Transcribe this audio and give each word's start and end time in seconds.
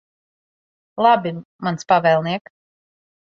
Labi, 1.07 1.33
mans 1.67 1.87
pavēlniek. 1.93 2.53